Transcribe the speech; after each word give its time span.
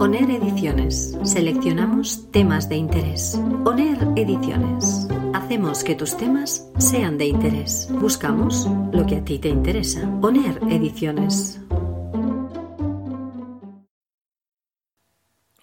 ONER 0.00 0.30
Ediciones. 0.30 1.14
Seleccionamos 1.24 2.32
temas 2.32 2.70
de 2.70 2.76
interés. 2.76 3.38
ONER 3.66 3.98
Ediciones. 4.16 5.06
Hacemos 5.34 5.84
que 5.84 5.94
tus 5.94 6.16
temas 6.16 6.72
sean 6.78 7.18
de 7.18 7.26
interés. 7.26 7.86
Buscamos 7.92 8.66
lo 8.92 9.04
que 9.04 9.16
a 9.16 9.24
ti 9.26 9.38
te 9.38 9.50
interesa. 9.50 10.08
ONER 10.22 10.58
Ediciones. 10.70 11.60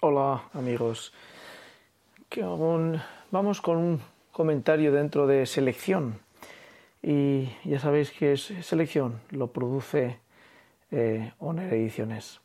Hola 0.02 0.44
amigos. 0.54 1.12
vamos 3.32 3.60
con 3.60 3.78
un 3.78 4.02
comentario 4.32 4.92
dentro 4.92 5.26
de 5.26 5.48
selección. 5.48 6.20
Y 7.02 7.50
ya 7.64 7.80
sabéis 7.80 8.12
que 8.12 8.34
es 8.34 8.54
selección, 8.62 9.20
lo 9.32 9.48
produce 9.48 10.20
eh, 10.92 11.34
ONER 11.40 11.74
Ediciones. 11.74 12.40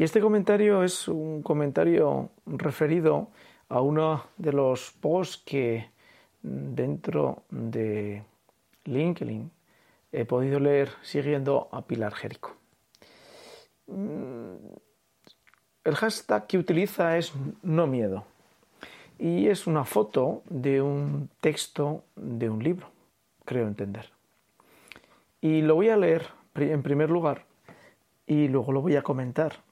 Y 0.00 0.04
este 0.04 0.22
comentario 0.22 0.82
es 0.82 1.08
un 1.08 1.42
comentario 1.42 2.30
referido 2.46 3.28
a 3.68 3.82
uno 3.82 4.24
de 4.38 4.50
los 4.50 4.92
posts 4.92 5.42
que 5.44 5.90
dentro 6.40 7.42
de 7.50 8.22
LinkedIn 8.84 9.50
he 10.10 10.24
podido 10.24 10.58
leer 10.58 10.88
siguiendo 11.02 11.68
a 11.70 11.82
Pilar 11.82 12.14
Jerico. 12.14 12.56
Mm, 13.88 14.54
el 15.84 15.94
hashtag 15.94 16.46
que 16.46 16.56
utiliza 16.56 17.18
es 17.18 17.34
no 17.62 17.86
miedo 17.86 18.24
y 19.18 19.48
es 19.48 19.66
una 19.66 19.84
foto 19.84 20.42
de 20.48 20.80
un 20.80 21.28
texto 21.42 22.04
de 22.16 22.48
un 22.48 22.64
libro, 22.64 22.88
creo 23.44 23.66
entender. 23.66 24.08
Y 25.42 25.60
lo 25.60 25.74
voy 25.74 25.90
a 25.90 25.98
leer 25.98 26.26
en 26.54 26.82
primer 26.82 27.10
lugar 27.10 27.44
y 28.26 28.48
luego 28.48 28.72
lo 28.72 28.80
voy 28.80 28.96
a 28.96 29.02
comentar 29.02 29.68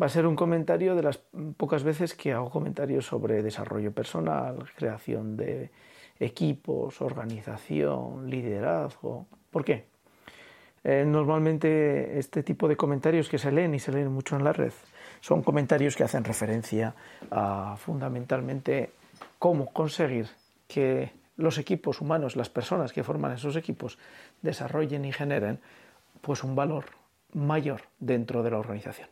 va 0.00 0.06
a 0.06 0.08
ser 0.08 0.26
un 0.26 0.36
comentario 0.36 0.94
de 0.94 1.02
las 1.02 1.18
pocas 1.56 1.82
veces 1.82 2.14
que 2.14 2.32
hago 2.32 2.50
comentarios 2.50 3.06
sobre 3.06 3.42
desarrollo 3.42 3.92
personal, 3.92 4.64
creación 4.74 5.36
de 5.36 5.70
equipos, 6.18 7.00
organización, 7.00 8.30
liderazgo. 8.30 9.26
¿Por 9.50 9.64
qué? 9.64 9.86
Eh, 10.82 11.04
normalmente 11.06 12.18
este 12.18 12.42
tipo 12.42 12.66
de 12.66 12.76
comentarios 12.76 13.28
que 13.28 13.38
se 13.38 13.52
leen 13.52 13.74
y 13.74 13.78
se 13.78 13.92
leen 13.92 14.10
mucho 14.10 14.36
en 14.36 14.44
la 14.44 14.52
red 14.54 14.72
son 15.20 15.42
comentarios 15.42 15.94
que 15.94 16.04
hacen 16.04 16.24
referencia 16.24 16.94
a 17.30 17.76
fundamentalmente 17.76 18.92
cómo 19.38 19.70
conseguir 19.72 20.28
que 20.66 21.12
los 21.36 21.58
equipos 21.58 22.00
humanos, 22.00 22.36
las 22.36 22.48
personas 22.48 22.94
que 22.94 23.04
forman 23.04 23.32
esos 23.32 23.56
equipos, 23.56 23.98
desarrollen 24.40 25.04
y 25.04 25.12
generen 25.12 25.60
pues 26.22 26.42
un 26.42 26.54
valor 26.54 26.86
mayor 27.34 27.82
dentro 27.98 28.42
de 28.42 28.50
la 28.50 28.58
organización. 28.58 29.08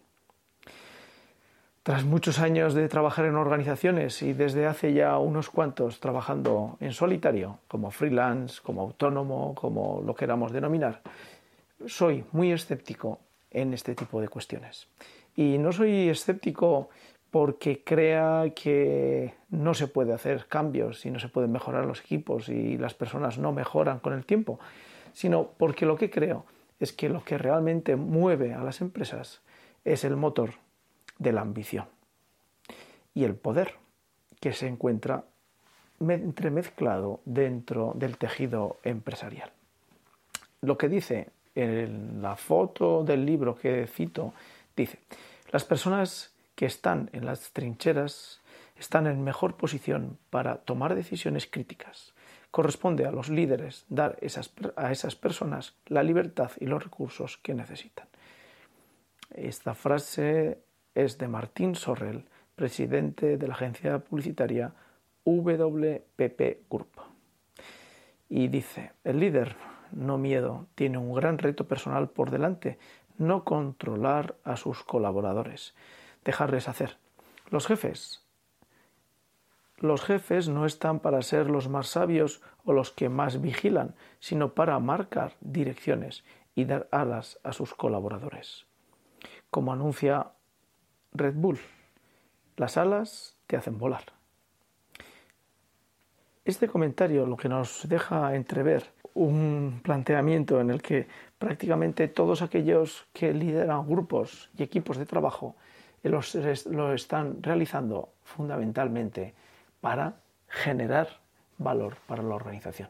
Tras 1.88 2.04
muchos 2.04 2.38
años 2.38 2.74
de 2.74 2.86
trabajar 2.86 3.24
en 3.24 3.36
organizaciones 3.36 4.20
y 4.20 4.34
desde 4.34 4.66
hace 4.66 4.92
ya 4.92 5.16
unos 5.16 5.48
cuantos 5.48 6.00
trabajando 6.00 6.76
en 6.80 6.92
solitario, 6.92 7.60
como 7.66 7.90
freelance, 7.90 8.60
como 8.62 8.82
autónomo, 8.82 9.54
como 9.54 10.02
lo 10.04 10.14
queramos 10.14 10.52
denominar, 10.52 11.00
soy 11.86 12.26
muy 12.32 12.52
escéptico 12.52 13.20
en 13.50 13.72
este 13.72 13.94
tipo 13.94 14.20
de 14.20 14.28
cuestiones. 14.28 14.86
Y 15.34 15.56
no 15.56 15.72
soy 15.72 16.10
escéptico 16.10 16.90
porque 17.30 17.82
crea 17.82 18.52
que 18.54 19.32
no 19.48 19.72
se 19.72 19.86
puede 19.86 20.12
hacer 20.12 20.44
cambios 20.46 21.06
y 21.06 21.10
no 21.10 21.18
se 21.18 21.30
pueden 21.30 21.52
mejorar 21.52 21.86
los 21.86 22.00
equipos 22.00 22.50
y 22.50 22.76
las 22.76 22.92
personas 22.92 23.38
no 23.38 23.50
mejoran 23.52 24.00
con 24.00 24.12
el 24.12 24.26
tiempo, 24.26 24.60
sino 25.14 25.52
porque 25.56 25.86
lo 25.86 25.96
que 25.96 26.10
creo 26.10 26.44
es 26.80 26.92
que 26.92 27.08
lo 27.08 27.24
que 27.24 27.38
realmente 27.38 27.96
mueve 27.96 28.52
a 28.52 28.62
las 28.62 28.82
empresas 28.82 29.40
es 29.86 30.04
el 30.04 30.16
motor 30.16 30.50
de 31.18 31.32
la 31.32 31.40
ambición 31.40 31.86
y 33.14 33.24
el 33.24 33.34
poder 33.34 33.74
que 34.40 34.52
se 34.52 34.66
encuentra 34.68 35.24
entremezclado 36.00 37.20
dentro 37.24 37.92
del 37.96 38.16
tejido 38.16 38.78
empresarial. 38.84 39.50
Lo 40.60 40.78
que 40.78 40.88
dice 40.88 41.30
en 41.54 42.22
la 42.22 42.36
foto 42.36 43.02
del 43.02 43.26
libro 43.26 43.56
que 43.56 43.86
cito, 43.88 44.32
dice, 44.76 45.00
las 45.50 45.64
personas 45.64 46.32
que 46.54 46.66
están 46.66 47.10
en 47.12 47.26
las 47.26 47.52
trincheras 47.52 48.40
están 48.76 49.06
en 49.08 49.24
mejor 49.24 49.56
posición 49.56 50.18
para 50.30 50.58
tomar 50.58 50.94
decisiones 50.94 51.46
críticas. 51.46 52.14
Corresponde 52.50 53.06
a 53.06 53.10
los 53.10 53.28
líderes 53.28 53.84
dar 53.88 54.16
a 54.76 54.92
esas 54.92 55.16
personas 55.16 55.74
la 55.86 56.02
libertad 56.02 56.52
y 56.60 56.66
los 56.66 56.82
recursos 56.82 57.38
que 57.38 57.54
necesitan. 57.54 58.06
Esta 59.34 59.74
frase 59.74 60.58
es 60.98 61.16
de 61.16 61.28
Martín 61.28 61.76
Sorrell, 61.76 62.24
presidente 62.56 63.38
de 63.38 63.46
la 63.46 63.54
agencia 63.54 64.00
publicitaria 64.00 64.72
WPP 65.24 66.68
Group. 66.68 66.90
Y 68.28 68.48
dice, 68.48 68.90
el 69.04 69.20
líder, 69.20 69.54
no 69.92 70.18
miedo, 70.18 70.66
tiene 70.74 70.98
un 70.98 71.14
gran 71.14 71.38
reto 71.38 71.68
personal 71.68 72.08
por 72.08 72.32
delante, 72.32 72.80
no 73.16 73.44
controlar 73.44 74.34
a 74.42 74.56
sus 74.56 74.82
colaboradores, 74.82 75.76
dejarles 76.24 76.68
hacer. 76.68 76.96
Los 77.48 77.68
jefes. 77.68 78.24
Los 79.76 80.02
jefes 80.02 80.48
no 80.48 80.66
están 80.66 80.98
para 80.98 81.22
ser 81.22 81.48
los 81.48 81.68
más 81.68 81.86
sabios 81.86 82.42
o 82.64 82.72
los 82.72 82.90
que 82.90 83.08
más 83.08 83.40
vigilan, 83.40 83.94
sino 84.18 84.52
para 84.52 84.76
marcar 84.80 85.34
direcciones 85.40 86.24
y 86.56 86.64
dar 86.64 86.88
alas 86.90 87.38
a 87.44 87.52
sus 87.52 87.72
colaboradores. 87.72 88.66
Como 89.50 89.72
anuncia 89.72 90.32
Red 91.18 91.34
Bull. 91.34 91.58
Las 92.56 92.76
alas 92.76 93.36
te 93.46 93.56
hacen 93.56 93.78
volar. 93.78 94.04
Este 96.44 96.66
comentario 96.66 97.26
lo 97.26 97.36
que 97.36 97.48
nos 97.48 97.86
deja 97.88 98.34
entrever 98.34 98.84
un 99.14 99.80
planteamiento 99.82 100.60
en 100.60 100.70
el 100.70 100.80
que 100.80 101.08
prácticamente 101.38 102.08
todos 102.08 102.40
aquellos 102.40 103.06
que 103.12 103.34
lideran 103.34 103.86
grupos 103.86 104.50
y 104.56 104.62
equipos 104.62 104.96
de 104.96 105.06
trabajo 105.06 105.56
lo 106.02 106.94
están 106.94 107.42
realizando 107.42 108.10
fundamentalmente 108.22 109.34
para 109.80 110.20
generar 110.46 111.08
valor 111.58 111.96
para 112.06 112.22
la 112.22 112.34
organización. 112.34 112.88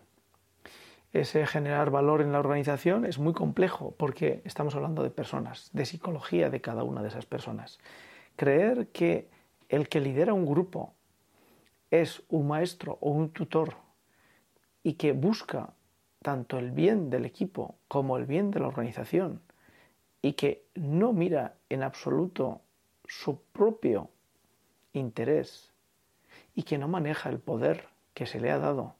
Ese 1.12 1.46
generar 1.46 1.90
valor 1.90 2.20
en 2.20 2.32
la 2.32 2.38
organización 2.38 3.06
es 3.06 3.18
muy 3.18 3.32
complejo 3.32 3.94
porque 3.96 4.42
estamos 4.44 4.74
hablando 4.74 5.02
de 5.02 5.10
personas, 5.10 5.70
de 5.72 5.86
psicología 5.86 6.50
de 6.50 6.60
cada 6.60 6.84
una 6.84 7.02
de 7.02 7.08
esas 7.08 7.24
personas 7.24 7.80
creer 8.38 8.86
que 8.92 9.28
el 9.68 9.88
que 9.88 10.00
lidera 10.00 10.32
un 10.32 10.46
grupo 10.46 10.94
es 11.90 12.22
un 12.28 12.46
maestro 12.46 12.96
o 13.00 13.10
un 13.10 13.30
tutor 13.30 13.74
y 14.84 14.92
que 14.92 15.10
busca 15.10 15.74
tanto 16.22 16.58
el 16.58 16.70
bien 16.70 17.10
del 17.10 17.24
equipo 17.24 17.74
como 17.88 18.16
el 18.16 18.26
bien 18.26 18.52
de 18.52 18.60
la 18.60 18.68
organización 18.68 19.42
y 20.22 20.34
que 20.34 20.64
no 20.76 21.12
mira 21.12 21.56
en 21.68 21.82
absoluto 21.82 22.60
su 23.08 23.42
propio 23.52 24.08
interés 24.92 25.72
y 26.54 26.62
que 26.62 26.78
no 26.78 26.86
maneja 26.86 27.30
el 27.30 27.40
poder 27.40 27.88
que 28.14 28.26
se 28.26 28.38
le 28.38 28.52
ha 28.52 28.58
dado 28.58 28.94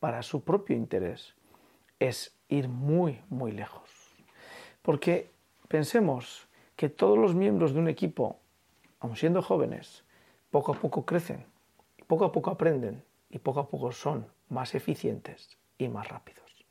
para 0.00 0.22
su 0.22 0.44
propio 0.44 0.76
interés, 0.76 1.34
es 1.98 2.36
ir 2.48 2.68
muy, 2.68 3.22
muy 3.30 3.52
lejos. 3.52 3.88
Porque 4.82 5.30
pensemos 5.68 6.46
que 6.76 6.90
todos 6.90 7.16
los 7.16 7.34
miembros 7.34 7.72
de 7.72 7.78
un 7.78 7.88
equipo 7.88 8.41
aun 9.02 9.16
siendo 9.16 9.42
jóvenes, 9.42 10.04
poco 10.50 10.72
a 10.72 10.78
poco 10.78 11.04
crecen, 11.04 11.44
poco 12.06 12.24
a 12.24 12.30
poco 12.30 12.50
aprenden 12.50 13.02
y 13.30 13.38
poco 13.38 13.58
a 13.58 13.68
poco 13.68 13.90
son 13.90 14.26
más 14.48 14.74
eficientes 14.76 15.58
y 15.76 15.88
más 15.88 16.08
rápidos. 16.08 16.64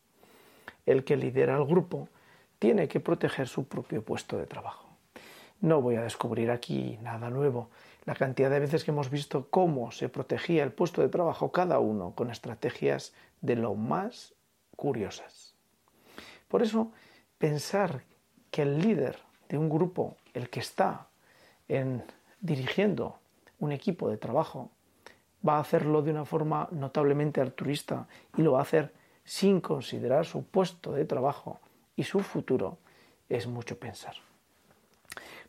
El 0.86 1.04
que 1.04 1.18
lidera 1.18 1.58
el 1.58 1.66
grupo 1.66 2.08
tiene 2.58 2.88
que 2.88 3.02
proteger 3.02 3.48
su 3.48 3.68
propio 3.68 4.04
puesto 4.04 4.38
de 4.38 4.46
trabajo. 4.46 4.88
No 5.60 5.82
voy 5.82 5.96
a 5.96 6.04
descubrir 6.04 6.52
aquí 6.52 6.98
nada 7.02 7.30
nuevo. 7.30 7.70
La 8.06 8.16
cantidad 8.16 8.50
de 8.50 8.60
veces 8.60 8.84
que 8.84 8.92
hemos 8.92 9.10
visto 9.10 9.50
cómo 9.50 9.92
se 9.92 10.08
protegía 10.08 10.64
el 10.64 10.72
puesto 10.72 11.02
de 11.02 11.10
trabajo 11.10 11.52
cada 11.52 11.80
uno 11.80 12.16
con 12.16 12.32
estrategias 12.32 13.14
de 13.42 13.58
lo 13.58 13.76
más 13.76 14.34
curiosas. 14.78 15.54
Por 16.48 16.64
eso, 16.64 16.92
pensar 17.38 18.04
que 18.50 18.62
el 18.62 18.80
líder 18.80 19.20
de 19.50 19.58
un 19.58 19.70
grupo, 19.70 20.16
el 20.34 20.50
que 20.50 20.62
está 20.62 21.08
en 21.68 22.04
dirigiendo 22.42 23.20
un 23.60 23.72
equipo 23.72 24.10
de 24.10 24.18
trabajo, 24.18 24.72
va 25.48 25.58
a 25.58 25.62
hacerlo 25.62 26.02
de 26.02 26.12
una 26.12 26.26
forma 26.26 26.68
notablemente 26.72 27.42
altruista 27.42 28.08
y 28.38 28.42
lo 28.42 28.54
va 28.54 28.60
a 28.60 28.64
hacer 28.64 28.94
sin 29.24 29.62
considerar 29.62 30.26
su 30.26 30.44
puesto 30.44 30.92
de 30.92 31.06
trabajo 31.06 31.60
y 31.96 32.04
su 32.04 32.20
futuro, 32.20 32.78
es 33.30 33.48
mucho 33.48 33.80
pensar. 33.80 34.16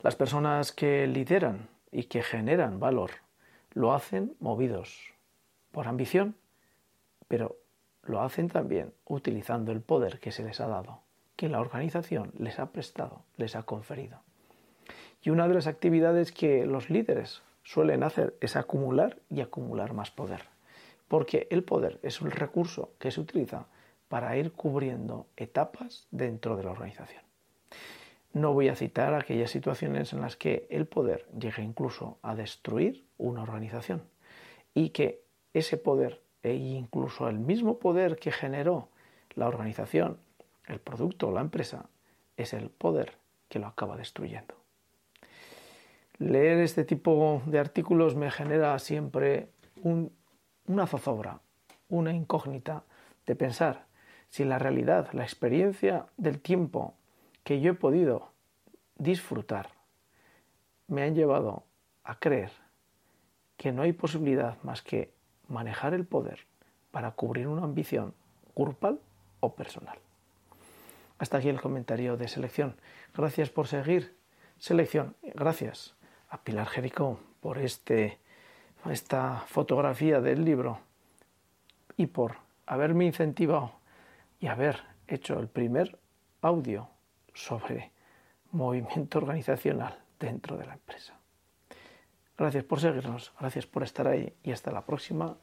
Las 0.03 0.17
personas 0.17 0.73
que 0.73 1.07
lideran 1.07 1.69
y 1.91 2.05
que 2.05 2.23
generan 2.23 2.79
valor 2.79 3.11
lo 3.73 3.93
hacen 3.93 4.35
movidos 4.41 5.13
por 5.71 5.89
ambición, 5.89 6.37
pero 7.29 7.57
lo 8.03 8.21
hacen 8.21 8.49
también 8.49 8.93
utilizando 9.07 9.73
el 9.73 9.81
poder 9.81 10.21
que 10.21 10.33
se 10.33 10.43
les 10.43 10.61
ha 10.61 10.67
dado, 10.67 11.01
que 11.37 11.49
la 11.49 11.61
organización 11.61 12.33
les 12.39 12.59
ha 12.59 12.73
prestado, 12.73 13.23
les 13.37 13.57
ha 13.57 13.63
conferido. 13.63 14.21
Y 15.23 15.31
una 15.31 15.49
de 15.49 15.55
las 15.55 15.67
actividades 15.67 16.33
que 16.33 16.67
los 16.67 16.91
líderes 16.91 17.43
suelen 17.63 18.03
hacer 18.03 18.35
es 18.41 18.57
acumular 18.57 19.19
y 19.31 19.41
acumular 19.41 19.95
más 19.95 20.11
poder. 20.11 20.43
Porque 21.09 21.47
el 21.51 21.63
poder 21.63 22.01
es 22.03 22.21
un 22.21 22.31
recurso 22.31 22.91
que 22.99 23.11
se 23.11 23.21
utiliza 23.21 23.67
para 24.09 24.37
ir 24.37 24.53
cubriendo 24.53 25.27
etapas 25.37 26.07
dentro 26.11 26.57
de 26.57 26.65
la 26.65 26.73
organización. 26.73 27.23
No 28.33 28.53
voy 28.53 28.69
a 28.69 28.77
citar 28.77 29.15
aquellas 29.15 29.51
situaciones 29.51 30.13
en 30.13 30.23
las 30.23 30.37
que 30.37 30.67
el 30.71 30.87
poder 30.87 31.27
llega 31.39 31.63
incluso 31.63 32.19
a 32.23 32.35
destruir 32.35 33.05
una 33.19 33.43
organización 33.43 34.03
y 34.75 34.91
que 34.91 35.23
ese 35.53 35.77
poder 35.77 36.21
e 36.43 36.55
incluso 36.55 37.29
el 37.29 37.39
mismo 37.39 37.79
poder 37.79 38.17
que 38.17 38.33
generó 38.33 38.89
la 39.35 39.49
organización, 39.49 40.19
el 40.67 40.81
producto 40.81 41.29
o 41.29 41.33
la 41.33 41.41
empresa, 41.41 41.87
es 42.37 42.53
el 42.55 42.71
poder 42.71 43.13
que 43.49 43.59
lo 43.59 43.67
acaba 43.67 43.97
destruyendo. 43.97 44.62
Leer 46.23 46.59
este 46.59 46.85
tipo 46.85 47.43
de 47.47 47.59
artículos 47.59 48.15
me 48.15 48.31
genera 48.31 48.79
siempre 48.79 49.49
una 49.83 50.87
zozobra, 50.87 51.41
una 51.89 52.13
incógnita 52.13 52.85
de 53.27 53.35
pensar 53.35 53.87
si 54.29 54.45
la 54.45 54.61
realidad, 54.61 55.09
la 55.15 55.25
experiencia 55.25 56.07
del 56.17 56.41
tiempo 56.41 56.95
que 57.43 57.61
yo 57.61 57.73
he 57.73 57.75
podido 57.75 58.31
disfrutar 58.95 59.71
me 60.87 61.03
han 61.03 61.17
llevado 61.17 61.65
a 62.05 62.21
creer 62.21 62.53
que 63.57 63.73
no 63.73 63.83
hay 63.83 63.93
posibilidad 63.93 64.63
más 64.63 64.81
que 64.81 65.13
manejar 65.49 65.93
el 65.93 66.07
poder 66.07 66.47
para 66.93 67.11
cubrir 67.11 67.49
una 67.49 67.65
ambición 67.65 68.15
grupal 68.55 69.01
o 69.41 69.57
personal. 69.57 69.99
Hasta 71.19 71.39
aquí 71.39 71.49
el 71.49 71.61
comentario 71.61 72.17
de 72.17 72.29
selección. 72.29 72.77
Gracias 73.13 73.51
por 73.51 73.67
seguir. 73.67 74.17
Selección. 74.59 75.17
Gracias 75.35 75.97
a 76.33 76.39
Pilar 76.39 76.67
Jericó 76.67 77.21
por 77.41 77.59
este, 77.59 78.19
esta 78.91 79.45
fotografía 79.47 80.21
del 80.21 80.45
libro 80.45 80.81
y 81.97 82.07
por 82.07 82.37
haberme 82.67 83.05
incentivado 83.05 83.75
y 84.41 84.47
haber 84.47 84.83
hecho 85.07 85.39
el 85.39 85.49
primer 85.49 85.99
audio 86.41 86.89
sobre 87.35 87.91
movimiento 88.51 89.19
organizacional 89.19 89.99
dentro 90.19 90.57
de 90.57 90.67
la 90.67 90.73
empresa. 90.73 91.15
Gracias 92.39 92.65
por 92.65 92.81
seguirnos, 92.81 93.33
gracias 93.39 93.67
por 93.67 93.83
estar 93.83 94.09
ahí 94.09 94.33
y 94.43 94.53
hasta 94.53 94.73
la 94.73 94.87
próxima 94.87 95.37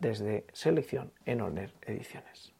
desde 0.00 0.46
Selección 0.54 1.12
en 1.26 1.42
Honor 1.42 1.70
Ediciones. 1.82 2.55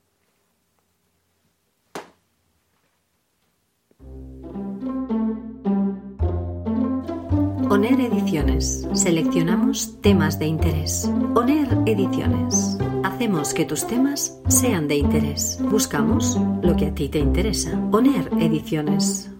ONER 7.76 8.00
Ediciones. 8.00 8.88
Seleccionamos 8.94 10.00
temas 10.00 10.38
de 10.38 10.46
interés. 10.46 11.10
ONER 11.34 11.68
Ediciones. 11.84 12.78
Hacemos 13.04 13.52
que 13.52 13.66
tus 13.66 13.86
temas 13.86 14.40
sean 14.48 14.88
de 14.88 14.96
interés. 14.96 15.58
Buscamos 15.60 16.40
lo 16.62 16.74
que 16.74 16.86
a 16.86 16.94
ti 16.94 17.10
te 17.10 17.18
interesa. 17.18 17.78
ONER 17.92 18.30
Ediciones. 18.40 19.30